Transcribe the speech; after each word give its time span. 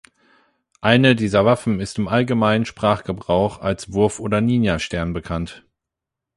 Eine 0.81 1.15
dieser 1.15 1.45
Waffen 1.45 1.79
ist 1.79 1.99
im 1.99 2.07
allgemeinen 2.07 2.65
Sprachgebrauch 2.65 3.59
als 3.61 3.93
Wurf- 3.93 4.19
oder 4.19 4.41
Ninja-Stern 4.41 5.13
bekannt. 5.13 5.63